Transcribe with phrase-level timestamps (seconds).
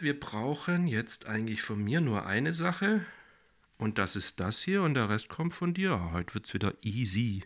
[0.00, 3.04] Wir brauchen jetzt eigentlich von mir nur eine Sache.
[3.76, 6.12] Und das ist das hier und der Rest kommt von dir.
[6.12, 7.44] Heute wird es wieder easy.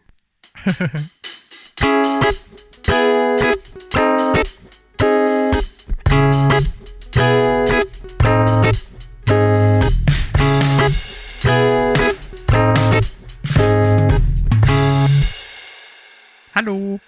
[16.55, 17.01] Hallo.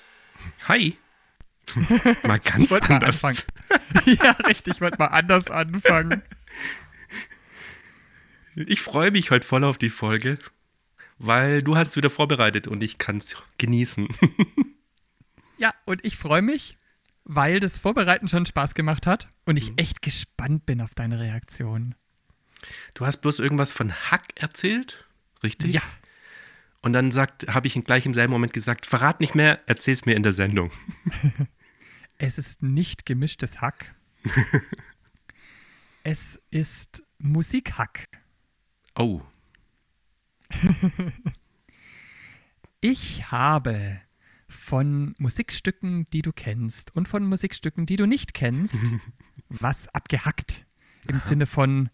[0.67, 0.99] Hi.
[2.23, 3.25] Mal ganz Ich wollte mal anders.
[3.25, 3.39] anfangen.
[4.23, 6.23] ja, richtig, ich wollte mal anders anfangen.
[8.55, 10.39] Ich freue mich heute voll auf die Folge,
[11.19, 14.09] weil du hast wieder vorbereitet und ich kann es genießen.
[15.61, 16.77] Ja, und ich freue mich,
[17.25, 21.97] weil das Vorbereiten schon Spaß gemacht hat und ich echt gespannt bin auf deine Reaktion.
[22.95, 25.05] Du hast bloß irgendwas von Hack erzählt,
[25.43, 25.75] richtig?
[25.75, 25.83] Ja,
[26.81, 30.15] Und dann sagt, habe ich gleich im selben Moment gesagt, verrat nicht mehr, erzähl's mir
[30.15, 30.71] in der Sendung.
[32.19, 33.95] es ist nicht gemischtes Hack.
[36.05, 38.09] es ist Musikhack.
[38.95, 39.23] Oh,
[42.81, 44.01] Ich habe
[44.49, 48.81] von Musikstücken, die du kennst und von Musikstücken, die du nicht kennst,
[49.49, 50.65] was abgehackt.
[51.09, 51.91] Im Sinne von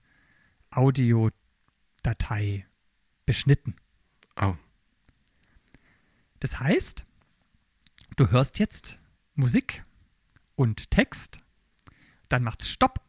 [0.70, 2.67] Audiodatei
[3.27, 3.77] beschnitten.
[4.41, 4.56] oh.
[6.41, 7.05] Das heißt,
[8.17, 8.98] du hörst jetzt
[9.34, 9.83] Musik
[10.56, 11.41] und Text,
[12.28, 13.00] dann macht's Stopp.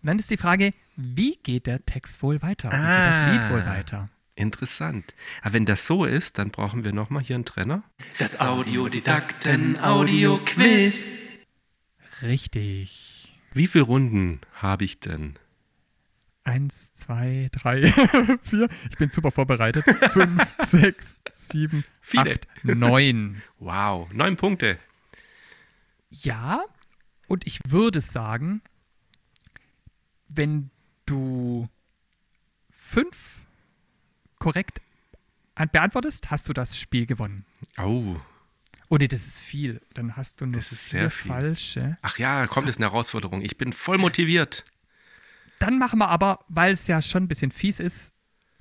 [0.00, 2.70] Und dann ist die Frage, wie geht der Text wohl weiter?
[2.70, 3.66] Wie geht das Lied wohl Ah.
[3.76, 4.08] weiter?
[4.36, 5.14] Interessant.
[5.42, 7.82] Aber wenn das so ist, dann brauchen wir nochmal hier einen Trenner.
[8.18, 11.28] Das Audiodidakten-Audio-Quiz.
[12.22, 13.34] Richtig.
[13.52, 15.36] Wie viele Runden habe ich denn?
[16.44, 17.92] Eins, zwei, drei,
[18.42, 18.68] vier.
[18.90, 19.84] Ich bin super vorbereitet.
[20.12, 22.32] Fünf, sechs, sieben, Viele.
[22.34, 23.42] acht, neun.
[23.58, 24.78] Wow, neun Punkte.
[26.10, 26.64] Ja,
[27.26, 28.62] und ich würde sagen,
[30.28, 30.70] wenn
[31.06, 31.68] du
[32.70, 33.46] fünf
[34.38, 34.80] korrekt
[35.54, 37.44] an- beantwortest, hast du das Spiel gewonnen.
[37.76, 38.16] Oh,
[38.90, 39.82] Oh nee, das ist viel.
[39.92, 41.30] Dann hast du nur Das ist sehr viel.
[41.30, 41.98] falsche.
[42.00, 43.42] ach ja, kommt, ist eine Herausforderung.
[43.42, 44.64] Ich bin voll motiviert.
[45.58, 48.14] Dann machen wir aber, weil es ja schon ein bisschen fies ist,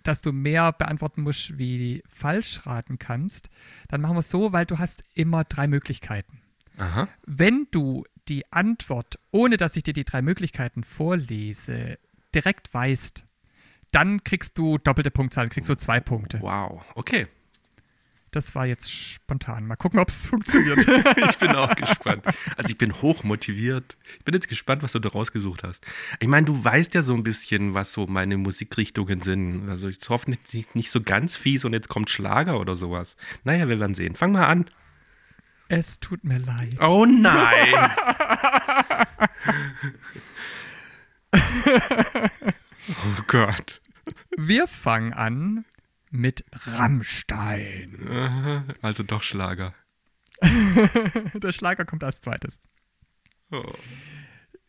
[0.03, 3.50] dass du mehr beantworten musst, wie falsch raten kannst,
[3.88, 6.41] dann machen wir es so, weil du hast immer drei Möglichkeiten.
[6.77, 7.07] Aha.
[7.25, 11.97] Wenn du die Antwort, ohne dass ich dir die drei Möglichkeiten vorlese,
[12.33, 13.25] direkt weißt,
[13.91, 16.39] dann kriegst du doppelte Punktzahl, kriegst du zwei Punkte.
[16.41, 17.27] Wow, okay.
[18.31, 19.65] Das war jetzt spontan.
[19.65, 20.77] Mal gucken, ob es funktioniert.
[21.29, 22.25] Ich bin auch gespannt.
[22.57, 23.97] Also ich bin hoch motiviert.
[24.19, 25.85] Ich bin jetzt gespannt, was du da rausgesucht hast.
[26.19, 29.69] Ich meine, du weißt ja so ein bisschen, was so meine Musikrichtungen sind.
[29.69, 33.15] Also ich hoffe nicht, nicht so ganz fies und jetzt kommt Schlager oder sowas.
[33.44, 34.15] Naja, wir werden sehen.
[34.15, 34.65] Fang mal an.
[35.69, 36.75] Es tut mir leid.
[36.79, 37.91] Oh nein.
[41.33, 43.81] oh Gott.
[44.38, 45.66] Wir fangen an
[46.09, 48.73] mit Rammstein.
[48.81, 49.73] Also doch Schlager.
[50.41, 52.59] Der Schlager kommt als zweites.
[53.51, 53.73] Oh.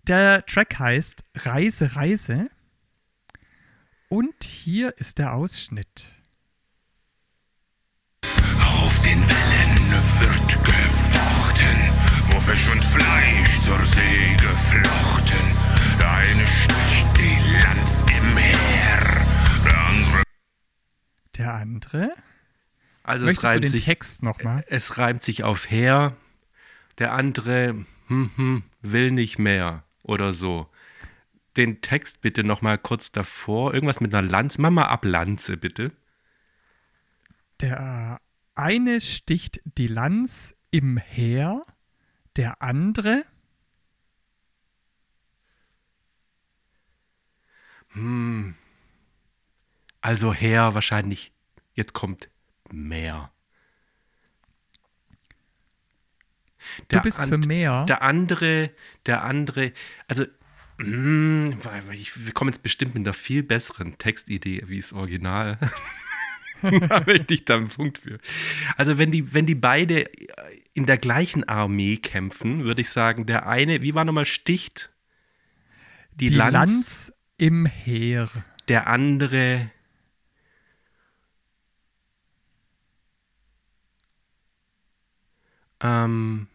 [0.06, 2.47] Der Track heißt Reise, Reise.
[4.08, 6.06] Und hier ist der Ausschnitt.
[8.62, 9.91] Auf den Wellen
[12.48, 15.36] Fisch und Fleisch zur See geflochten.
[16.00, 19.26] Der eine sticht die Lanz im Heer,
[19.66, 20.22] der andere
[21.37, 22.12] Der andere.
[23.03, 23.84] Also es Möchtest du reimt den sich.
[23.84, 24.64] Text nochmal?
[24.66, 26.16] Es reimt sich auf her.
[26.97, 30.70] Der andere hm, hm, will nicht mehr oder so.
[31.58, 33.75] Den Text bitte noch mal kurz davor.
[33.75, 34.62] Irgendwas mit einer Lanze.
[34.62, 35.92] Mach mal ab Lanze, bitte.
[37.60, 38.19] Der
[38.54, 41.60] eine sticht die Lanz im Heer,
[42.38, 43.25] der andere.
[50.00, 51.32] Also her wahrscheinlich.
[51.75, 52.31] Jetzt kommt
[52.71, 53.31] mehr.
[56.88, 57.84] Du bist für mehr.
[57.87, 58.70] Der andere,
[59.06, 59.72] der andere,
[60.06, 60.25] also
[60.79, 65.58] mm, wir kommen jetzt bestimmt mit einer viel besseren Textidee wie das Original.
[66.88, 68.19] da möchte ich da einen Punkt für.
[68.76, 70.05] Also wenn die, wenn die beide
[70.75, 74.93] in der gleichen Armee kämpfen, würde ich sagen, der eine, wie war nochmal, sticht
[76.12, 78.28] die, die Lanz, Lanz im Heer.
[78.69, 79.70] der andere
[85.81, 86.49] ähm,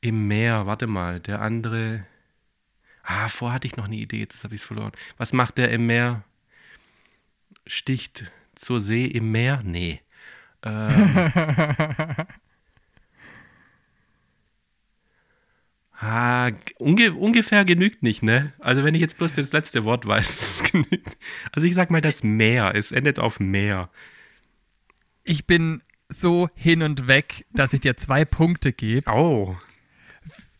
[0.00, 2.06] im Meer, warte mal, der andere.
[3.02, 4.92] Ah, vorher hatte ich noch eine Idee, jetzt habe ich es verloren.
[5.16, 6.24] Was macht der im Meer?
[7.68, 9.62] Sticht zur See im Meer?
[9.64, 10.00] Nee.
[10.64, 11.20] Ähm,
[16.00, 18.52] Ah, unge ungefähr genügt nicht, ne?
[18.60, 21.16] Also wenn ich jetzt bloß das letzte Wort weiß, das genügt.
[21.50, 22.72] Also ich sag mal das Meer.
[22.76, 23.90] Es endet auf Meer.
[25.24, 29.10] Ich bin so hin und weg, dass ich dir zwei Punkte gebe.
[29.10, 29.56] Oh.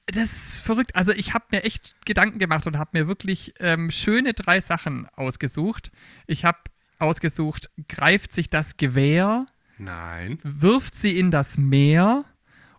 [0.06, 0.96] Das ist verrückt.
[0.96, 5.06] Also ich habe mir echt Gedanken gemacht und habe mir wirklich ähm, schöne drei Sachen
[5.14, 5.92] ausgesucht.
[6.26, 6.58] Ich habe
[6.98, 9.46] ausgesucht, greift sich das Gewehr,
[9.78, 10.38] Nein.
[10.42, 12.20] wirft sie in das Meer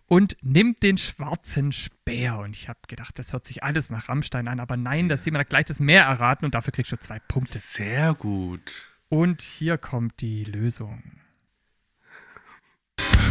[0.06, 2.38] und nimmt den schwarzen Speer.
[2.38, 5.42] Und ich habe gedacht, das hört sich alles nach Rammstein an, aber nein, das jemand
[5.44, 7.58] hat gleich das Meer erraten und dafür kriegst du zwei Punkte.
[7.58, 8.72] Sehr gut.
[9.08, 11.02] Und hier kommt die Lösung.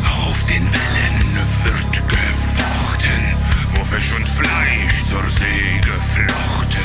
[0.05, 3.21] Auf den Wellen wird gefochten,
[3.75, 6.81] wo Fisch und Fleisch zur See geflochten.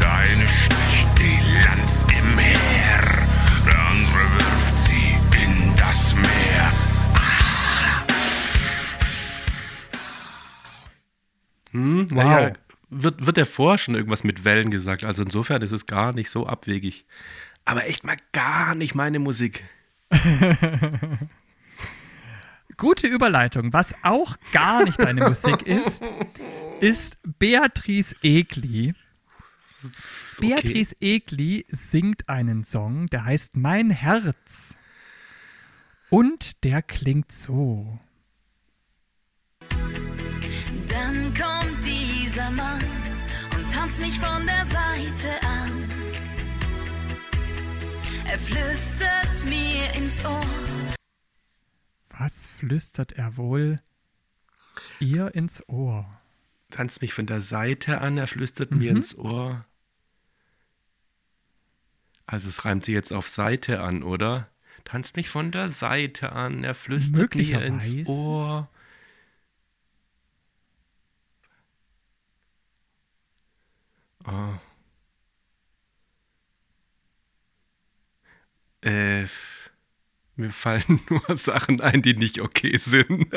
[0.00, 3.00] Der eine sticht die Lanz im Meer,
[3.96, 6.70] andere wirft sie in das Meer.
[11.72, 12.24] Hm, Wow.
[12.24, 12.52] naja,
[12.90, 15.04] wird, wird der vorher schon irgendwas mit Wellen gesagt.
[15.04, 17.06] Also insofern ist es gar nicht so abwegig.
[17.64, 19.64] Aber echt mal gar nicht meine Musik.
[22.76, 23.72] Gute Überleitung.
[23.72, 26.08] Was auch gar nicht deine Musik ist,
[26.80, 28.94] ist Beatrice Egli.
[30.38, 34.76] Beatrice Egli singt einen Song, der heißt Mein Herz.
[36.10, 37.98] Und der klingt so.
[40.88, 42.82] Dann kommt dieser Mann
[43.56, 45.84] und tanzt mich von der Seite an.
[48.28, 50.44] Er flüstert mir ins Ohr.
[52.18, 53.80] Was flüstert er wohl
[55.00, 56.08] ihr ins Ohr?
[56.76, 59.64] Tanzt mich von der Seite an, er flüstert mir ins Ohr.
[62.26, 64.50] Also es reimt sich jetzt auf Seite an, oder?
[64.84, 68.06] Tanzt mich von der Seite an, er flüstert mir ins.
[68.06, 68.68] Ohr.
[74.26, 74.58] Oh.
[78.86, 79.24] Äh,
[80.36, 83.26] mir fallen nur Sachen ein, die nicht okay sind.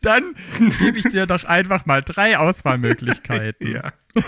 [0.00, 0.34] Dann
[0.80, 3.72] gebe ich dir doch einfach mal drei Auswahlmöglichkeiten.
[3.72, 3.92] ja.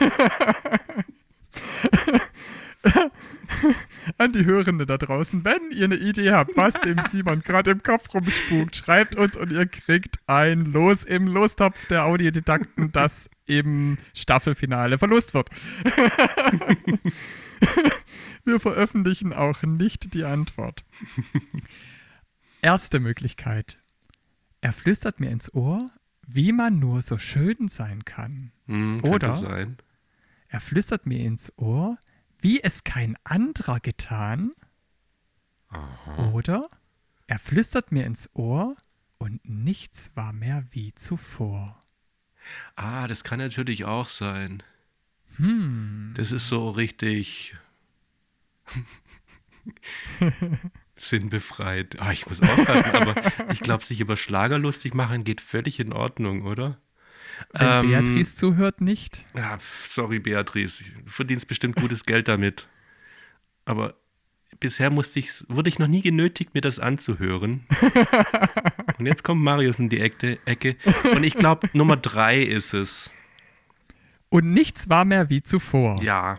[4.18, 7.82] An die Hörende da draußen, wenn ihr eine Idee habt, was dem Simon gerade im
[7.82, 13.98] Kopf rumspukt, schreibt uns und ihr kriegt ein Los im Lostopf der Audiodidakten, das im
[14.14, 15.50] Staffelfinale verlost wird.
[18.44, 20.84] Wir veröffentlichen auch nicht die Antwort.
[22.62, 23.78] Erste Möglichkeit.
[24.60, 25.86] Er flüstert mir ins Ohr,
[26.26, 28.52] wie man nur so schön sein kann.
[28.66, 29.36] Hm, Oder?
[29.36, 29.76] sein.
[30.48, 31.98] Er flüstert mir ins Ohr,
[32.40, 34.52] wie es kein anderer getan.
[36.32, 36.68] Oder
[37.26, 38.76] er flüstert mir ins Ohr
[39.18, 41.82] und nichts war mehr wie zuvor.
[42.76, 44.62] Ah, das kann natürlich auch sein.
[45.36, 47.54] Hm, Das ist so richtig
[50.96, 51.96] sinnbefreit.
[52.00, 53.14] Ah, ich muss aufpassen, aber
[53.52, 56.78] ich glaube, sich über Schlager lustig machen geht völlig in Ordnung, oder?
[57.52, 59.26] wenn Ähm, Beatrice zuhört, nicht.
[59.36, 60.84] Ja, sorry, Beatrice.
[61.04, 62.66] Du verdienst bestimmt gutes Geld damit.
[63.66, 63.94] Aber
[64.58, 67.66] bisher musste ich, wurde ich noch nie genötigt, mir das anzuhören.
[68.98, 70.00] Und jetzt kommt Marius in die.
[70.00, 70.76] Ecke.
[71.12, 73.10] Und ich glaube, Nummer drei ist es.
[74.28, 76.02] Und nichts war mehr wie zuvor.
[76.02, 76.38] Ja.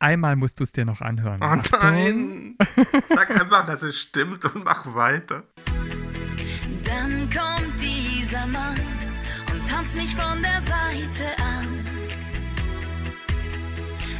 [0.00, 1.40] Einmal musst du es dir noch anhören.
[1.42, 1.78] Oh Achtung.
[1.80, 2.56] nein.
[3.08, 5.44] Sag einfach, dass es stimmt und mach weiter.
[6.84, 8.78] Dann kommt dieser Mann
[9.52, 11.66] und tanzt mich von der Seite an.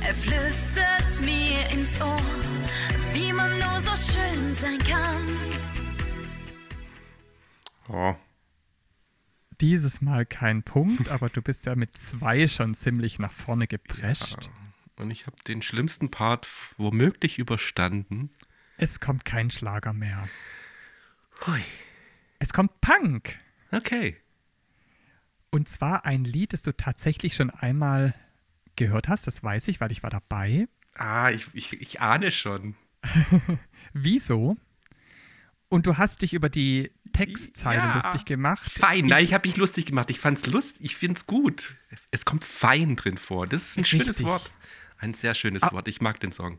[0.07, 2.17] Er flüstert mir ins Ohr,
[3.13, 5.27] wie man nur so schön sein kann.
[7.89, 8.15] Oh.
[9.61, 14.51] Dieses Mal kein Punkt, aber du bist ja mit zwei schon ziemlich nach vorne geprescht.
[14.97, 18.31] Und ich habe den schlimmsten Part womöglich überstanden.
[18.77, 20.29] Es kommt kein Schlager mehr.
[21.47, 21.61] Hui.
[22.39, 23.39] Es kommt Punk.
[23.71, 24.17] Okay.
[25.51, 28.15] Und zwar ein Lied, das du tatsächlich schon einmal
[28.77, 29.27] gehört hast.
[29.27, 30.69] Das weiß ich, weil ich war dabei.
[30.95, 32.75] Ah, ich, ich, ich ahne schon.
[33.93, 34.57] Wieso?
[35.71, 37.95] Und du hast dich über die Textzeile Ja.
[37.95, 38.71] lustig gemacht.
[38.79, 40.09] Fein, nein, ich habe mich lustig gemacht.
[40.11, 41.75] Ich fand's lustig, ich find's gut.
[42.11, 43.47] Es kommt fein drin vor.
[43.47, 44.27] Das ist ein schönes Richtig.
[44.27, 44.53] Wort.
[44.99, 45.73] Ein sehr schönes Ah.
[45.73, 45.87] Wort.
[45.89, 46.59] Ich mag den Song.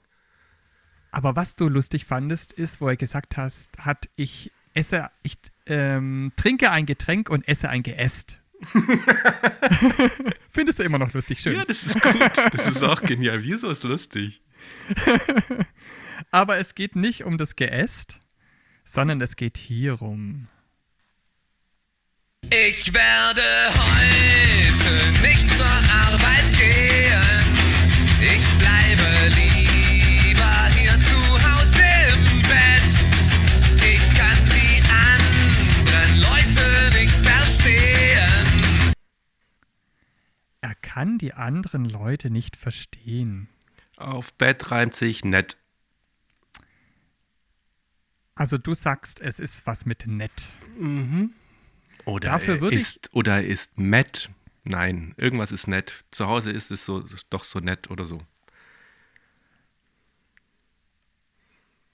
[1.11, 6.31] Aber was du lustig fandest, ist, wo er gesagt hast, hat ich esse, ich ähm,
[6.35, 8.41] trinke ein Getränk und esse ein Geäst.
[10.51, 11.55] Findest du immer noch lustig, schön.
[11.57, 12.37] Ja, das ist gut.
[12.53, 13.41] Das ist auch genial.
[13.43, 14.41] Wieso ist lustig?
[16.31, 18.19] Aber es geht nicht um das Geäst,
[18.89, 20.47] sondern es geht hierum.
[22.49, 27.45] Ich werde heute nicht zur Arbeit gehen.
[28.19, 32.89] Ich bleibe lieber hier zu Hause im Bett.
[33.83, 36.65] Ich kann die anderen Leute
[36.97, 38.93] nicht verstehen.
[40.61, 43.49] Er kann die anderen Leute nicht verstehen.
[43.97, 45.58] Auf Bett reimt sich nett.
[48.39, 50.47] Also du sagst, es ist was mit nett.
[52.05, 54.29] Oder Dafür ist, oder er ist nett.
[54.63, 56.05] Nein, irgendwas ist nett.
[56.11, 58.19] Zu Hause ist es so, ist doch so nett oder so.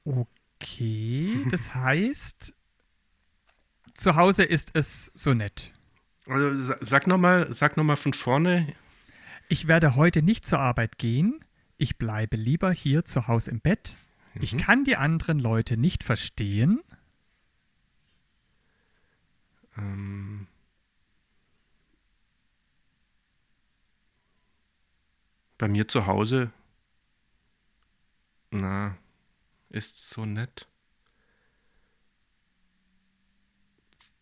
[0.04, 2.54] Okay, das heißt,
[3.96, 5.74] zu Hause ist es so nett.
[6.28, 8.68] Also sa- sag nochmal sag noch mal von vorne.
[9.50, 11.40] Ich werde heute nicht zur Arbeit gehen.
[11.78, 13.96] Ich bleibe lieber hier zu Hause im Bett.
[14.42, 16.82] Ich kann die anderen Leute nicht verstehen.
[19.78, 20.48] Ähm,
[25.58, 26.52] bei mir zu Hause.
[28.52, 28.98] Na,
[29.70, 30.68] ist so nett.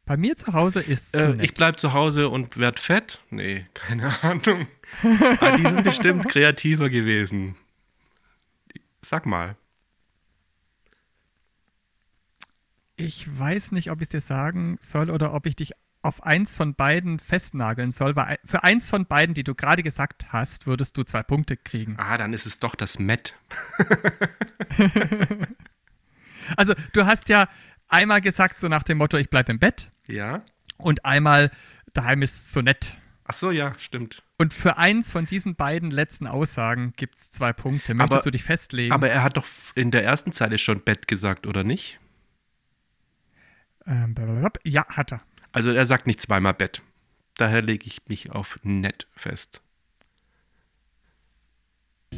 [0.06, 1.44] Bei mir zu Hause ist so Äh, nett.
[1.44, 3.22] ich bleib zu Hause und werd fett?
[3.30, 4.68] Nee, keine Ahnung.
[5.40, 7.56] Aber die sind bestimmt kreativer gewesen.
[9.02, 9.56] Sag mal.
[12.96, 15.72] Ich weiß nicht, ob ich es dir sagen soll oder ob ich dich
[16.04, 20.34] auf eins von beiden festnageln soll, weil für eins von beiden, die du gerade gesagt
[20.34, 21.96] hast, würdest du zwei Punkte kriegen.
[21.98, 23.36] Ah, dann ist es doch das Met.
[26.58, 27.48] Also, du hast ja
[27.88, 30.42] einmal gesagt, so nach dem Motto, ich bleibe im Bett Ja?
[30.78, 31.52] und einmal,
[31.94, 32.98] daheim ist so nett.
[33.26, 34.24] Ach so, ja, stimmt.
[34.38, 37.94] Und für eins von diesen beiden letzten Aussagen gibt es zwei Punkte.
[37.94, 38.92] Möchtest Aber- du dich festlegen?
[38.92, 39.46] Aber er hat doch
[39.76, 41.98] in der ersten Zeile schon Bett gesagt, oder nicht?
[43.88, 44.16] Ähm,
[44.64, 45.22] ja, hat er.
[45.52, 46.82] Also er sagt nicht zweimal Bett.
[47.36, 49.62] Daher lege ich mich auf nett fest.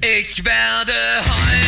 [0.02, 1.65] Ich werde heute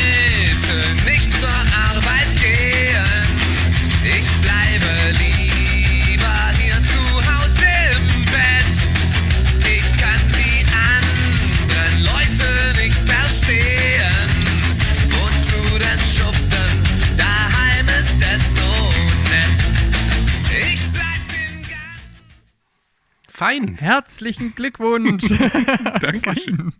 [23.37, 23.75] Fein.
[23.75, 25.29] Herzlichen Glückwunsch.
[26.01, 26.73] Dankeschön.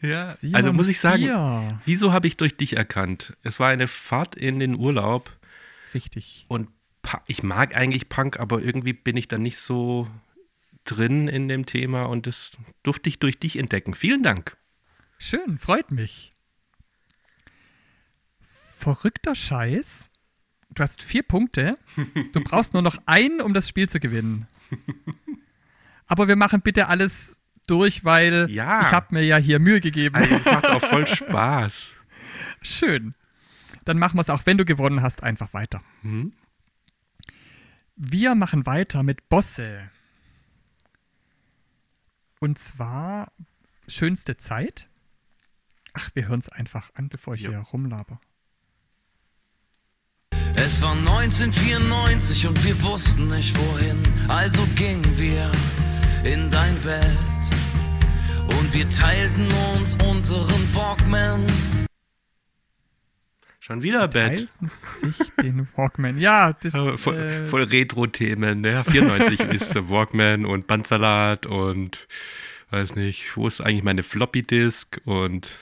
[0.00, 1.78] Ja, Simon also muss ich sagen, vier.
[1.84, 3.36] wieso habe ich durch dich erkannt?
[3.42, 5.36] Es war eine Fahrt in den Urlaub
[5.92, 6.46] Richtig.
[6.48, 6.70] und
[7.26, 10.08] ich mag eigentlich Punk, aber irgendwie bin ich da nicht so
[10.84, 13.92] drin in dem Thema und das durfte ich durch dich entdecken.
[13.92, 14.56] Vielen Dank.
[15.18, 16.32] Schön, freut mich.
[18.40, 20.10] Verrückter Scheiß.
[20.72, 21.74] Du hast vier Punkte.
[22.32, 24.46] Du brauchst nur noch einen, um das Spiel zu gewinnen.
[26.06, 28.80] Aber wir machen bitte alles durch, weil Ja.
[28.80, 30.16] ich habe mir ja hier Mühe gegeben.
[30.16, 31.92] Also, das macht auch voll Spaß.
[32.62, 33.14] Schön.
[33.84, 35.80] Dann machen wir es auch, wenn du gewonnen hast, einfach weiter.
[36.02, 36.32] Mhm.
[37.96, 39.90] Wir machen weiter mit Bosse.
[42.40, 43.32] Und zwar
[43.86, 44.88] schönste Zeit.
[45.92, 47.50] Ach, wir hören es einfach an, bevor ich Ja.
[47.50, 48.20] hier rumlaber.
[50.62, 53.96] Es war 1994 und wir wussten nicht wohin,
[54.28, 55.50] also gingen wir
[56.22, 57.08] in dein Bett
[58.58, 61.46] und wir teilten uns unseren Walkman.
[63.58, 64.48] Schon wieder Bett.
[64.60, 66.18] Teilten sich den Walkman.
[66.18, 68.60] Ja, das Ja, voll, äh, voll Retro-Themen.
[68.60, 68.84] Ne?
[68.84, 72.06] 94 ist der Walkman und Bandsalat und
[72.70, 75.52] weiß nicht, wo ist eigentlich meine Floppy-Disk und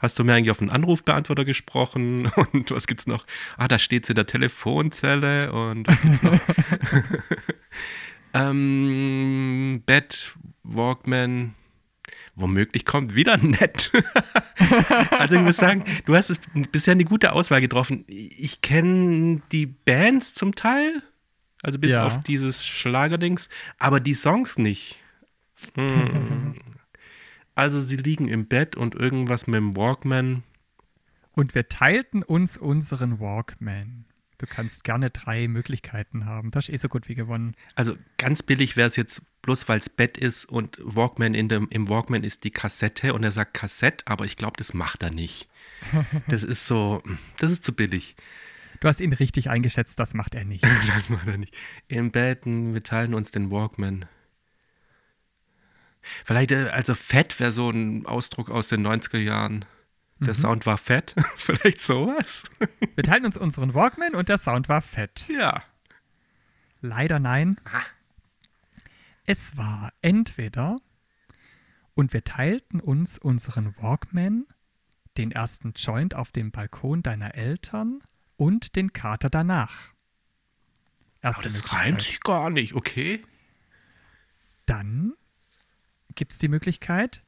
[0.00, 3.24] hast du mir eigentlich auf den Anrufbeantworter gesprochen und was gibt's noch?
[3.56, 6.40] Ah, da steht's in der Telefonzelle und was gibt's noch?
[8.34, 11.54] ähm, Bett, Walkman,
[12.34, 13.90] womöglich kommt wieder nett.
[15.10, 16.40] also ich muss sagen, du hast es
[16.72, 18.04] bisher eine gute Auswahl getroffen.
[18.08, 21.02] Ich kenne die Bands zum Teil,
[21.62, 22.06] also bis Ja.
[22.06, 24.98] auf dieses Schlagerdings, aber die Songs nicht.
[25.74, 26.54] Hm.
[27.60, 30.44] Also sie liegen im Bett und irgendwas mit dem Walkman.
[31.32, 34.06] und wir teilten uns unseren Walkman.
[34.38, 36.50] Du kannst gerne drei Möglichkeiten haben.
[36.52, 37.54] Das ist eh so gut wie gewonnen.
[37.74, 41.68] Also ganz billig wäre es jetzt bloß, weil es Bett ist und Walkman in dem,
[41.68, 45.10] im Walkman ist die Kassette und er sagt Kassette, aber ich glaube, das macht er
[45.10, 45.46] nicht.
[46.28, 47.02] Das ist so,
[47.40, 48.16] das ist zu billig.
[48.80, 50.64] Du hast ihn richtig eingeschätzt, das macht er nicht.
[50.96, 51.54] Das macht er nicht.
[51.88, 54.06] Im Bett, wir teilen uns den Walkman.
[56.24, 59.64] Vielleicht, äh, also fett wäre so ein Ausdruck aus den 90er Jahren.
[60.20, 61.14] Der Sound war fett.
[61.36, 62.44] Vielleicht sowas.
[62.94, 65.26] Wir teilen uns unseren Walkman und der Sound war fett.
[65.28, 65.62] ja.
[66.82, 67.56] Leider nein.
[67.64, 67.82] Ah.
[69.26, 70.76] Es war entweder
[71.94, 74.46] und wir teilten uns unseren Walkman,
[75.18, 78.00] den ersten Joint auf dem Balkon deiner Eltern
[78.36, 79.92] und den Kater danach.
[81.20, 83.20] Erste Aber das reimt sich gar nicht, okay?
[84.64, 85.14] Dann
[86.14, 87.22] gibt es die Möglichkeit,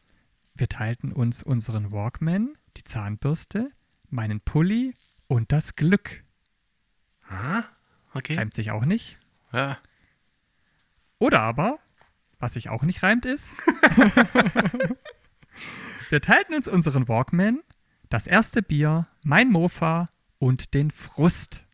[0.54, 3.70] wir teilten uns unseren Walkman, die Zahnbürste,
[4.10, 4.92] meinen Pulli
[5.26, 6.24] und das Glück.
[7.28, 7.64] Ah,
[8.14, 8.36] okay.
[8.36, 9.18] Reimt sich auch nicht.
[9.52, 9.78] Ja.
[11.18, 11.78] Oder aber,
[12.38, 13.54] was sich auch nicht reimt, ist,
[16.10, 17.60] wir teilten uns unseren Walkman,
[18.10, 20.06] das erste Bier, mein Mofa
[20.38, 21.64] und den Frust.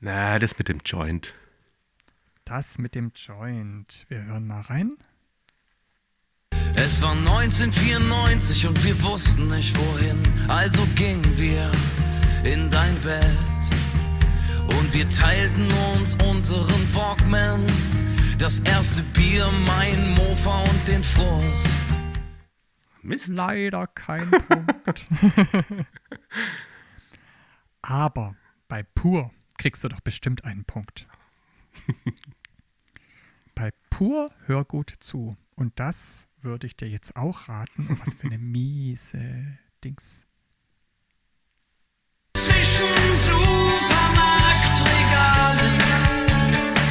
[0.00, 1.34] Na, das mit dem Joint.
[2.44, 4.06] Das mit dem Joint.
[4.08, 4.94] Wir hören mal rein.
[6.88, 11.70] Es war 1994 und wir wussten nicht wohin, also gingen wir
[12.44, 13.28] in dein Bett
[14.74, 17.66] und wir teilten uns unseren Walkman,
[18.38, 21.78] das erste Bier, mein Mofa und den Frust.
[23.02, 23.28] Mist.
[23.28, 25.08] Leider kein Punkt.
[27.82, 28.34] Aber
[28.66, 29.28] bei Pur
[29.58, 31.06] kriegst du doch bestimmt einen Punkt.
[33.54, 35.36] bei Pur hör gut zu.
[35.54, 37.98] Und das würde ich dir jetzt auch raten.
[38.04, 40.26] Was für eine miese Dings.
[42.34, 45.78] Zwischen Supermarktregalen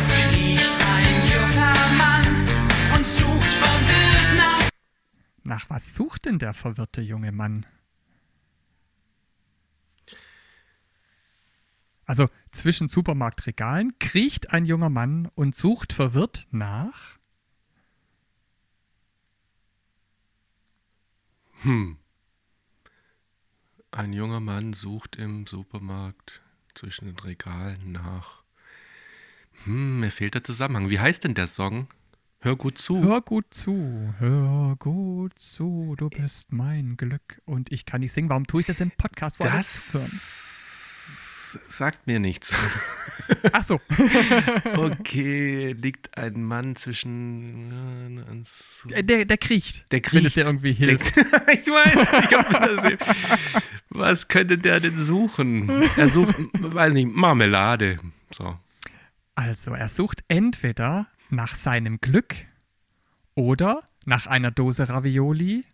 [0.07, 2.25] kriecht ein junger Mann
[2.95, 4.69] und sucht verwirrt nach
[5.43, 7.65] Nach was sucht denn der verwirrte junge Mann?
[12.05, 17.17] Also zwischen Supermarktregalen kriecht ein junger Mann und sucht verwirrt nach.
[21.63, 21.97] Hm.
[23.91, 26.41] Ein junger Mann sucht im Supermarkt
[26.75, 28.43] zwischen den Regalen nach.
[29.63, 30.89] Hm, mir fehlt der Zusammenhang.
[30.89, 31.87] Wie heißt denn der Song?
[32.39, 33.01] Hör gut zu.
[33.01, 37.41] Hör gut zu, hör gut zu, du bist mein Glück.
[37.45, 38.29] Und ich kann nicht singen.
[38.29, 39.39] Warum tue ich das im Podcast?
[39.39, 40.11] Wo zuhören?
[41.53, 42.53] Das sagt mir nichts.
[43.51, 43.79] Ach so.
[44.75, 48.45] Okay, liegt ein Mann zwischen.
[48.89, 49.85] Äh, Der, der kriecht.
[49.91, 50.35] Der Wenn es kriecht.
[50.37, 51.15] dir irgendwie hilft.
[51.17, 53.05] Der, ich weiß nicht, ob das hilft.
[53.89, 55.69] Was könnte der denn suchen?
[55.97, 57.99] Er sucht, weiß nicht, Marmelade.
[58.31, 58.57] So.
[59.35, 62.35] Also, er sucht entweder nach seinem Glück
[63.35, 65.65] oder nach einer Dose Ravioli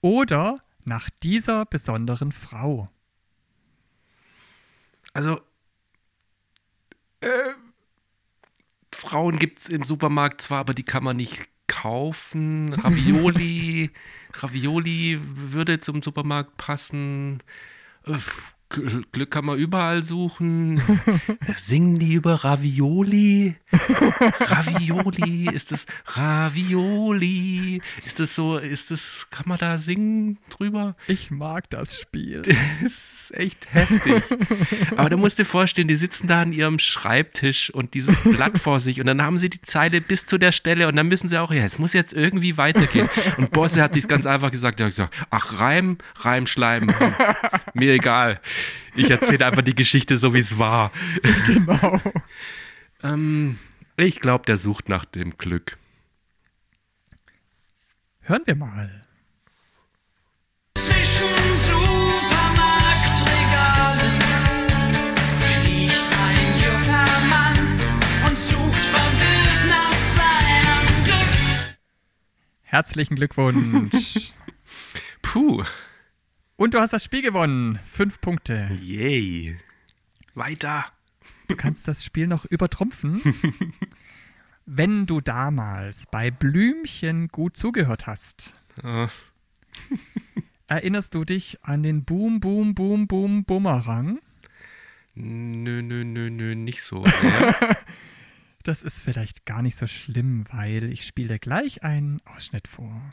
[0.00, 2.88] oder nach dieser besonderen Frau.
[5.12, 5.40] Also,
[7.20, 7.52] äh,
[8.94, 12.74] Frauen gibt es im Supermarkt zwar, aber die kann man nicht kaufen.
[12.74, 13.90] Ravioli,
[14.34, 17.42] Ravioli würde zum Supermarkt passen.
[18.70, 20.80] Gl- Glück kann man überall suchen.
[21.56, 23.56] Singen die über Ravioli?
[24.40, 27.82] Ravioli, ist das Ravioli?
[28.04, 30.96] Ist das so, ist das, kann man da singen drüber?
[31.06, 32.42] Ich mag das Spiel.
[32.42, 34.22] Das ist echt heftig.
[34.96, 38.58] Aber da musst du dir vorstellen, die sitzen da an ihrem Schreibtisch und dieses Blatt
[38.58, 41.28] vor sich und dann haben sie die Zeile bis zu der Stelle und dann müssen
[41.28, 43.08] sie auch, ja, es muss jetzt irgendwie weitergehen.
[43.36, 46.92] Und Bosse hat sich ganz einfach gesagt, er hat gesagt, ach, Reim, Reim, Schleim,
[47.74, 48.40] mir egal.
[48.94, 50.92] Ich erzähle einfach die Geschichte so, wie es war.
[51.46, 52.00] Genau.
[53.02, 53.58] Ähm,
[53.96, 55.78] ich glaube, der sucht nach dem Glück.
[58.20, 59.02] Hören wir mal.
[60.74, 62.11] Zwischen
[72.76, 74.32] Herzlichen Glückwunsch.
[75.20, 75.62] Puh,
[76.56, 77.78] Und du hast das Spiel gewonnen.
[77.86, 78.78] Fünf Punkte.
[78.80, 79.58] yay.
[80.34, 80.86] Weiter.
[81.48, 83.20] Du kannst das Spiel noch übertrumpfen.
[84.64, 88.54] Wenn du damals bei Blümchen gut zugehört hast,
[90.66, 94.18] erinnerst du dich an den Boom, Boom, Boom, Boom, Bumerang?
[95.14, 97.04] nö, nö, nö, nö, nicht so.
[98.62, 103.12] Das ist vielleicht gar nicht so schlimm, weil ich spiele gleich einen Ausschnitt vor.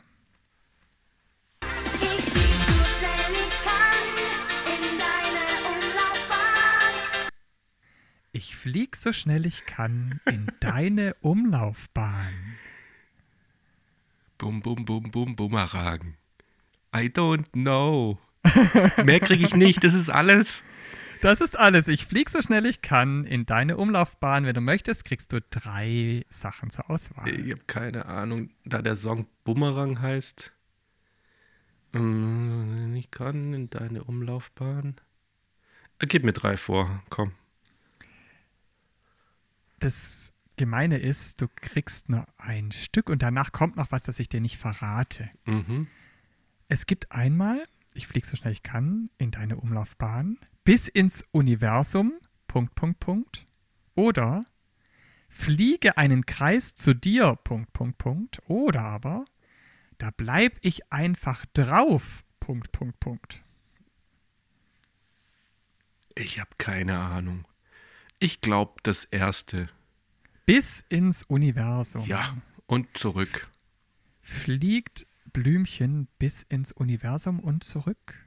[1.92, 6.74] Ich flieg so schnell ich kann in deine Umlaufbahn.
[8.32, 12.56] Ich flieg so schnell ich kann in deine Umlaufbahn.
[14.38, 16.14] Bum, bum, bum, bum, Bumerang.
[16.94, 18.18] I don't know.
[19.04, 20.62] Mehr kriege ich nicht, das ist alles.
[21.20, 21.88] Das ist alles.
[21.88, 24.44] Ich flieg so schnell ich kann in deine Umlaufbahn.
[24.46, 27.28] Wenn du möchtest, kriegst du drei Sachen zur Auswahl.
[27.28, 30.52] Ich habe keine Ahnung, da der Song Bumerang heißt.
[31.92, 34.96] Mm, Ich kann in deine Umlaufbahn.
[35.98, 37.32] Gib mir drei vor, komm.
[39.80, 44.28] Das Gemeine ist, du kriegst nur ein Stück und danach kommt noch was, das ich
[44.28, 45.28] dir nicht verrate.
[45.46, 45.88] Mhm.
[46.68, 47.62] Es gibt einmal,
[47.94, 52.14] ich fliege so schnell ich kann, in deine Umlaufbahn, bis ins Universum,
[52.46, 53.46] Punkt, Punkt, Punkt.
[53.94, 54.44] Oder
[55.28, 58.42] fliege einen Kreis zu dir, Punkt, Punkt, Punkt.
[58.46, 59.24] Oder aber,
[59.98, 63.42] da bleib ich einfach drauf, Punkt, Punkt, Punkt.
[66.14, 67.46] Ich habe keine Ahnung.
[68.18, 69.68] Ich glaube, das erste.
[70.44, 72.04] Bis ins Universum.
[72.06, 73.48] Ja, und zurück.
[74.20, 78.26] Fliegt Blümchen bis ins Universum und zurück.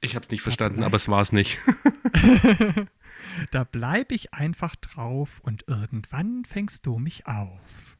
[0.00, 0.12] Ich.
[0.12, 1.58] Da habe es nicht verstanden, aber es war es nicht.
[3.50, 7.98] Da bleib ich einfach drauf und irgendwann fängst du mich auf.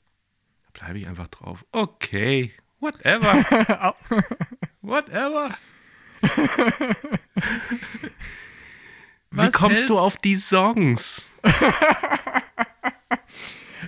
[0.72, 1.64] Bleibe ich einfach drauf.
[1.72, 3.94] Okay, whatever.
[4.88, 5.56] whatever.
[9.30, 11.22] Wie kommst du auf die Songs?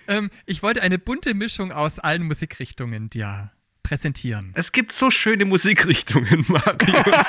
[0.06, 3.52] Ähm, ich wollte eine bunte Mischung aus allen Musikrichtungen dir
[3.84, 4.52] präsentieren.
[4.54, 7.26] Es gibt so schöne Musikrichtungen, Marius.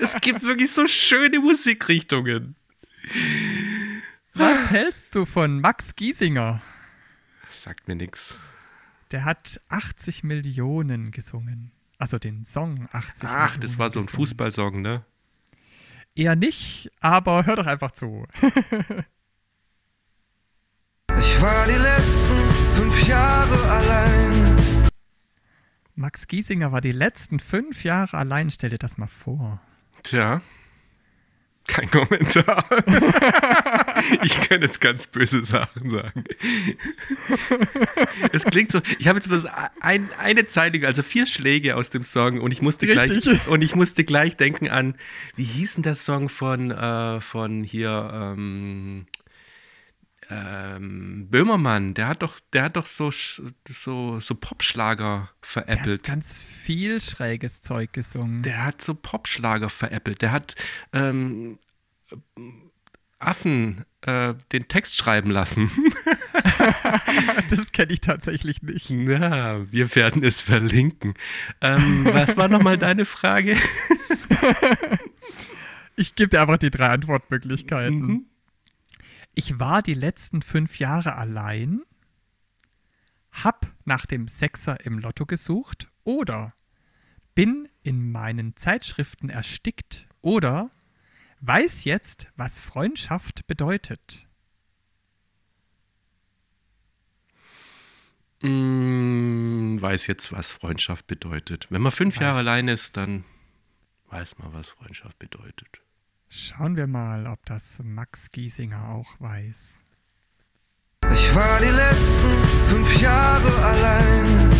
[0.00, 2.56] es gibt wirklich so schöne Musikrichtungen.
[4.32, 6.62] Was hältst du von Max Giesinger?
[7.48, 8.34] Das sagt mir nichts.
[9.10, 11.70] Der hat 80 Millionen gesungen.
[12.02, 13.42] Also den Song 80 Millionen.
[13.44, 14.26] Ach, das war so ein gesungen.
[14.26, 15.04] Fußballsong, ne?
[16.16, 18.26] Eher nicht, aber hör doch einfach zu.
[21.16, 24.88] Ich war die letzten fünf Jahre allein.
[25.94, 28.50] Max Giesinger war die letzten fünf Jahre allein.
[28.50, 29.60] Stell dir das mal vor.
[30.02, 30.42] Tja.
[31.66, 32.64] Kein Kommentar.
[34.22, 36.24] ich kann jetzt ganz böse Sachen sagen.
[38.32, 39.46] es klingt so, ich habe jetzt bloß
[39.80, 43.22] ein, eine Zeile, also vier Schläge aus dem Song und ich musste Richtig.
[43.22, 44.94] gleich und ich musste gleich denken an,
[45.36, 49.06] wie hieß denn der Song von, äh, von hier ähm,
[50.32, 56.04] ähm, Böhmermann, der hat doch, der hat doch so, so, so Popschlager Der hat veräppelt.
[56.04, 58.42] ganz viel schräges Zeug gesungen.
[58.42, 60.22] Der hat so Popschlager veräppelt.
[60.22, 60.54] Der hat
[60.92, 61.58] ähm,
[63.18, 65.70] Affen äh, den Text schreiben lassen.
[67.50, 68.90] Das kenne ich tatsächlich nicht.
[68.90, 71.14] Na, wir werden es verlinken.
[71.60, 73.56] Ähm, was war nochmal deine Frage?
[75.94, 78.00] Ich gebe dir einfach die drei Antwortmöglichkeiten.
[78.00, 78.24] Mhm.
[79.34, 81.82] Ich war die letzten fünf Jahre allein,
[83.30, 86.54] hab nach dem Sechser im Lotto gesucht oder
[87.34, 90.70] bin in meinen Zeitschriften erstickt oder
[91.40, 94.28] weiß jetzt, was Freundschaft bedeutet.
[98.42, 101.68] Mm, weiß jetzt, was Freundschaft bedeutet.
[101.70, 102.46] Wenn man fünf Jahre Was?
[102.46, 103.24] allein ist, dann
[104.10, 105.81] weiß man, was Freundschaft bedeutet.
[106.34, 109.82] Schauen wir mal, ob das Max Giesinger auch weiß.
[111.12, 112.30] Ich war die letzten
[112.64, 114.50] fünf Jahre allein.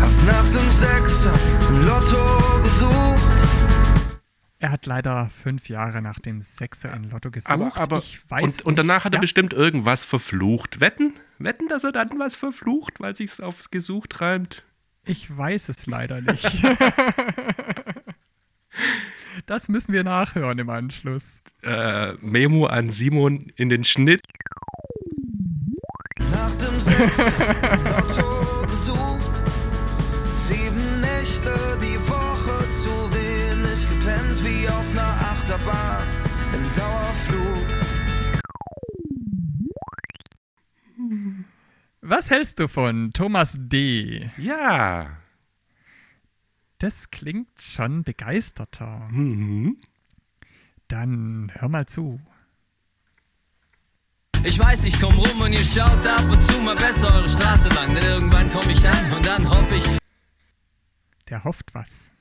[0.00, 3.48] Hab nach dem Sechser im Lotto gesucht.
[4.60, 7.52] Er hat leider fünf Jahre nach dem Sechser in Lotto gesucht.
[7.52, 10.80] Aber, aber ich weiß und, und danach hat er ja, bestimmt irgendwas verflucht.
[10.80, 11.12] Wetten?
[11.38, 14.64] Wetten, dass er dann was verflucht, weil sich's aufs Gesucht reimt?
[15.04, 16.50] Ich weiß es leider nicht.
[19.46, 21.42] das müssen wir nachhören im Anschluss.
[21.62, 24.20] Äh, Memo an Simon in den Schnitt.
[26.32, 29.42] Nach dem Sechser im Lotto gesucht.
[30.36, 36.06] Sieben Nächte die Woche zu wenig gepennt wie auf einer Achterbahn
[36.54, 37.66] im Dauerflug.
[42.00, 44.28] Was hältst du von Thomas D?
[44.38, 45.18] Ja.
[46.78, 49.08] Das klingt schon begeisterter.
[49.10, 49.78] Mhm.
[50.86, 52.20] Dann hör mal zu.
[54.44, 57.68] Ich weiß, ich komm rum und ihr schaut ab und zu mal besser eure Straße
[57.70, 59.98] lang, denn irgendwann komm ich an und dann hoffe ich.
[61.28, 62.12] Der hofft was.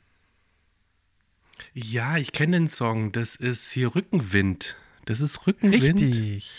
[1.74, 3.12] Ja, ich kenne den Song.
[3.12, 4.76] Das ist hier Rückenwind.
[5.06, 6.02] Das ist Rückenwind.
[6.02, 6.52] Richtig.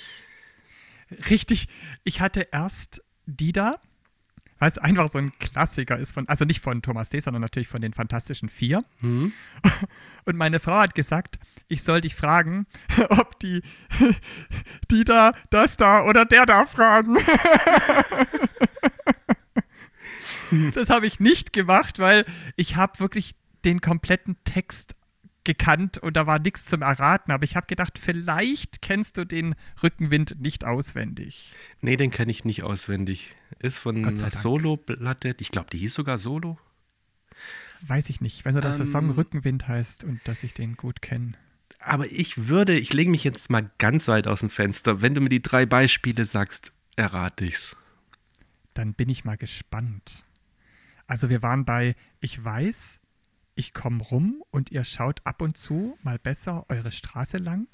[1.28, 1.66] Richtig.
[2.04, 3.80] Ich hatte erst die da,
[4.58, 7.68] weil es einfach so ein Klassiker ist von, also nicht von Thomas D., sondern natürlich
[7.68, 8.82] von den Fantastischen Vier.
[9.00, 9.32] Mhm.
[10.24, 12.66] Und meine Frau hat gesagt, ich soll dich fragen,
[13.10, 13.62] ob die,
[14.90, 17.16] die da, das da oder der da fragen.
[20.74, 22.24] das habe ich nicht gemacht, weil
[22.56, 24.94] ich habe wirklich den kompletten Text
[25.48, 27.32] gekannt und da war nichts zum Erraten.
[27.32, 31.54] Aber ich habe gedacht, vielleicht kennst du den Rückenwind nicht auswendig.
[31.80, 33.34] Nee, den kenne ich nicht auswendig.
[33.58, 34.30] Ist von einer.
[34.30, 35.34] Solo-Platte.
[35.40, 36.58] Ich glaube, die hieß sogar Solo.
[37.80, 38.38] Weiß ich nicht.
[38.38, 38.92] Ich weiß nur, dass der Ähm.
[38.92, 41.32] Song Rückenwind heißt und dass ich den gut kenne.
[41.80, 45.00] Aber ich würde, ich lege mich jetzt mal ganz weit aus dem Fenster.
[45.00, 47.74] Wenn du mir die drei Beispiele sagst, errate ich's.
[48.74, 50.24] Dann bin ich mal gespannt.
[51.06, 53.00] Also wir waren bei Ich weiß,
[53.58, 57.66] ich komme rum und ihr schaut ab und zu mal besser eure Straße lang.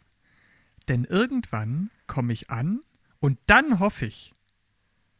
[0.88, 2.80] Denn irgendwann komme ich an
[3.20, 4.32] und dann hoffe ich,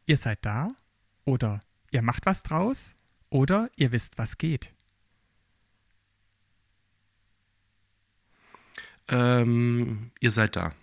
[0.05, 0.67] ihr seid da
[1.23, 1.59] oder
[1.91, 2.95] ihr macht was draus
[3.29, 4.73] oder ihr wisst, was geht.
[9.07, 10.73] Ähm, ihr seid da.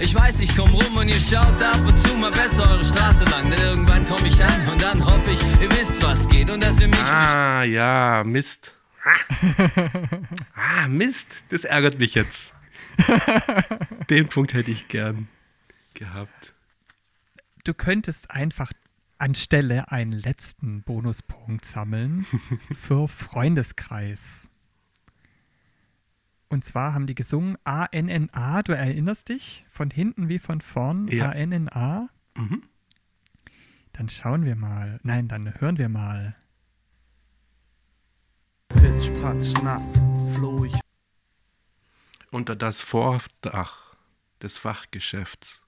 [0.00, 3.24] Ich weiß, ich komm rum und ihr schaut ab und zu mal besser eure Straße
[3.24, 3.50] lang.
[3.50, 6.80] Denn irgendwann komm ich an und dann hoffe ich, ihr wisst, was geht und dass
[6.80, 8.74] ihr mich Ah, ja, Mist.
[10.54, 11.44] Ah, Mist.
[11.50, 12.52] Das ärgert mich jetzt.
[14.10, 15.28] Den Punkt hätte ich gern
[15.94, 16.54] gehabt.
[17.64, 18.72] Du könntest einfach
[19.18, 22.26] anstelle einen letzten Bonuspunkt sammeln
[22.74, 24.50] für Freundeskreis.
[26.54, 29.64] Und zwar haben die gesungen A-N-N-A, du erinnerst dich?
[29.72, 31.30] Von hinten wie von vorn, Ja.
[31.30, 32.08] A-N-N-A.
[32.36, 32.62] Mhm.
[33.92, 35.00] Dann schauen wir mal.
[35.02, 36.36] Nein, dann hören wir mal.
[38.68, 39.82] Pitch, patsch, nass,
[40.36, 40.78] floh ich
[42.30, 43.96] Unter das Vordach
[44.40, 45.60] des Fachgeschäfts.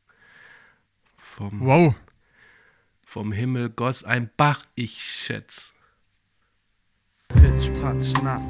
[1.16, 2.00] Vom, Wow.
[3.04, 5.74] vom Himmel goss ein Bach, ich schätz.
[7.26, 8.42] Pitch, patsch, nass,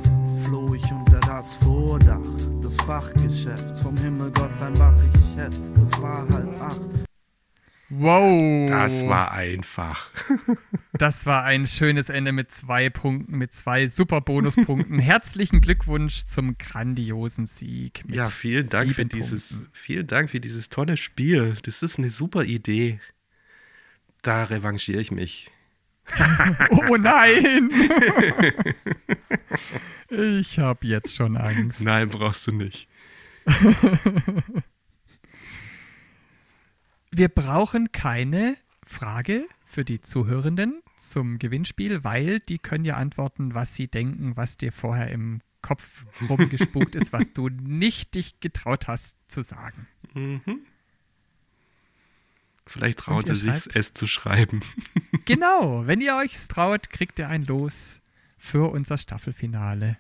[0.76, 2.20] ich unter das Vordach
[2.62, 3.80] des Fachgeschäfts.
[3.80, 6.80] Vom Himmel goss ein Bach, ich schätz, es war halb acht.
[7.88, 8.68] Wow.
[8.68, 10.10] Das war einfach.
[10.98, 14.98] Das war ein schönes Ende mit zwei Punkten, mit zwei super Bonuspunkten.
[14.98, 18.02] Herzlichen Glückwunsch zum grandiosen Sieg.
[18.08, 21.58] Ja, vielen Dank für dieses, vielen Dank für dieses tolle Spiel.
[21.64, 22.98] Das ist eine super Idee.
[24.22, 25.50] Da revanchiere ich mich.
[26.70, 27.70] Oh nein!
[30.10, 31.82] ich habe jetzt schon Angst.
[31.82, 32.88] Nein, brauchst du nicht.
[37.10, 43.74] Wir brauchen keine Frage für die Zuhörenden zum Gewinnspiel, weil die können ja antworten, was
[43.74, 49.16] sie denken, was dir vorher im Kopf rumgespukt ist, was du nicht dich getraut hast
[49.28, 49.86] zu sagen.
[52.66, 54.60] Vielleicht ihr sie sich, es zu schreiben.
[55.24, 58.00] Genau, wenn ihr euch traut, kriegt ihr ein Los
[58.38, 59.98] für unser Staffelfinale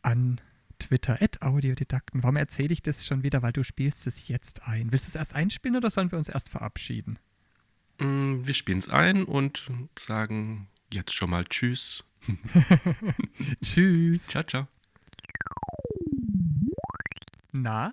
[0.00, 0.40] an
[0.78, 2.22] Twitter, Audiodidakten.
[2.22, 3.42] Warum erzähle ich das schon wieder?
[3.42, 4.90] Weil du spielst es jetzt ein.
[4.90, 7.18] Willst du es erst einspielen oder sollen wir uns erst verabschieden?
[7.98, 12.04] Mm, Wir spielen es ein und sagen jetzt schon mal Tschüss.
[13.62, 14.26] Tschüss.
[14.28, 14.66] Ciao, ciao.
[17.52, 17.92] Na,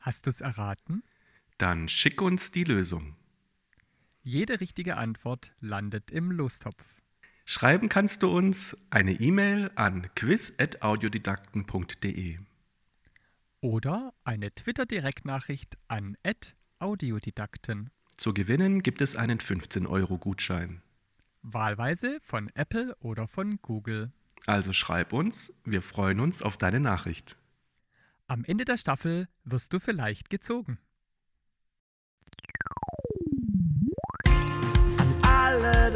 [0.00, 1.02] hast du es erraten?
[1.58, 3.16] Dann schick uns die Lösung.
[4.22, 7.02] Jede richtige Antwort landet im Lostopf.
[7.44, 12.38] Schreiben kannst du uns eine E-Mail an quiz.audiodidakten.de.
[13.60, 16.16] Oder eine Twitter-Direktnachricht an
[16.78, 17.90] @audiodidakten.
[18.16, 20.82] Zu gewinnen gibt es einen 15-Euro-Gutschein.
[21.42, 24.12] Wahlweise von Apple oder von Google.
[24.46, 27.36] Also schreib uns, wir freuen uns auf deine Nachricht.
[28.26, 30.78] Am Ende der Staffel wirst du vielleicht gezogen.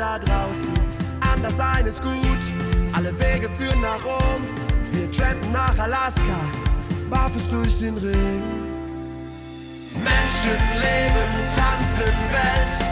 [0.03, 0.75] Da draußen.
[1.21, 2.45] Anders sein ist gut,
[2.93, 4.43] alle Wege führen nach Rom.
[4.91, 6.38] Wir trampen nach Alaska,
[7.09, 8.43] barfuß durch den Ring.
[9.95, 12.91] Menschen leben, tanzen Welt.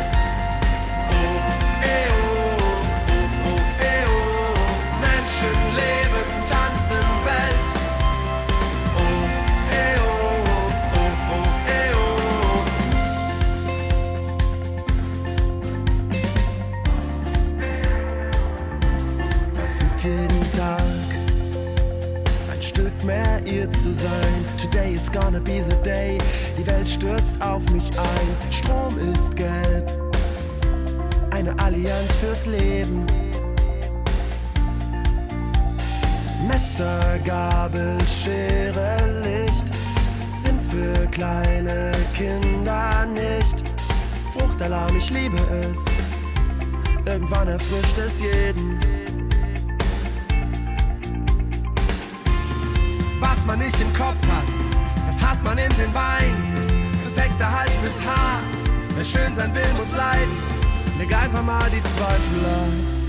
[27.61, 28.53] Auf mich ein.
[28.53, 29.93] Strom ist gelb.
[31.31, 33.07] Eine Allianz fürs Leben.
[36.49, 39.67] Messer, Gabel, Schere, Licht
[40.35, 43.65] sind für kleine Kinder nicht.
[44.33, 45.85] Fruchtalarm, ich liebe es.
[47.07, 48.79] Irgendwann erfrischt es jeden.
[53.21, 56.50] Was man nicht im Kopf hat, das hat man in den Beinen.
[57.21, 58.41] Perfekter Halt fürs Haar.
[58.97, 60.33] Wer schön sein will, muss leiden.
[60.99, 63.00] Leg einfach mal die Zweifel an.